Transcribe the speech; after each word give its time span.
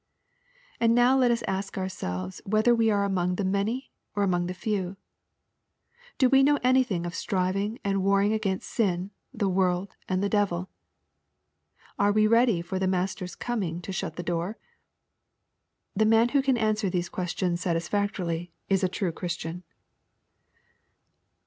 And 0.79 0.95
now 0.95 1.15
let 1.15 1.29
us 1.29 1.43
ask 1.43 1.77
ourselves 1.77 2.41
whether 2.43 2.73
we 2.73 2.89
are 2.89 3.03
among 3.03 3.35
the 3.35 3.43
many 3.43 3.91
or 4.15 4.23
among 4.23 4.47
the 4.47 4.55
few? 4.55 4.97
Do 6.17 6.27
we 6.27 6.41
know 6.41 6.57
anything 6.63 7.05
of 7.05 7.13
striving 7.13 7.77
and 7.83 8.01
warring 8.03 8.33
against 8.33 8.67
sin, 8.67 9.11
the 9.31 9.47
worM, 9.47 9.89
and 10.09 10.23
the 10.23 10.27
devil? 10.27 10.69
Are 11.99 12.11
we 12.11 12.25
ready 12.25 12.63
for 12.63 12.79
the 12.79 12.87
Master's 12.87 13.35
coming 13.35 13.79
to 13.83 13.91
shut 13.93 14.15
the 14.15 14.23
door? 14.23 14.57
The 15.95 16.05
man 16.05 16.29
who 16.29 16.41
can 16.41 16.57
answer 16.57 16.89
these 16.89 17.07
questicns 17.07 17.59
satisfactorily 17.61 18.51
is 18.69 18.83
a 18.83 18.89
true 18.89 19.11
Christian. 19.11 19.61